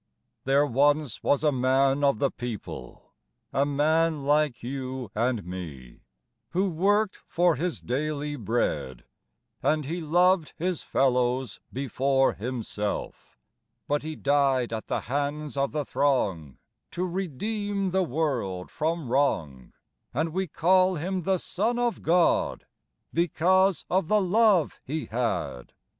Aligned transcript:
There 0.45 0.65
once 0.65 1.21
was 1.21 1.43
a 1.43 1.51
man 1.51 2.03
of 2.03 2.17
the 2.17 2.31
people, 2.31 3.13
A 3.53 3.67
man 3.67 4.23
like 4.23 4.63
you 4.63 5.11
and 5.13 5.45
me, 5.45 5.99
Who 6.53 6.69
worked 6.69 7.17
for 7.27 7.55
his 7.55 7.79
daily 7.79 8.35
bread, 8.35 9.03
And 9.61 9.85
he 9.85 10.01
loved 10.01 10.53
his 10.57 10.81
fellows 10.81 11.59
before 11.71 12.33
himself. 12.33 13.37
But 13.87 14.01
he 14.01 14.15
died 14.15 14.73
at 14.73 14.87
the 14.87 15.01
hands 15.01 15.55
of 15.55 15.71
the 15.71 15.85
throng 15.85 16.57
To 16.93 17.05
redeem 17.05 17.91
the 17.91 18.01
world 18.01 18.71
from 18.71 19.07
wrong, 19.07 19.71
And 20.15 20.29
we 20.29 20.47
call 20.47 20.95
him 20.95 21.21
the 21.21 21.37
Son 21.37 21.77
of 21.77 22.01
God, 22.01 22.65
Because 23.13 23.85
of 23.87 24.07
the 24.07 24.19
love 24.23 24.81
he 24.83 25.05
had. 25.05 25.73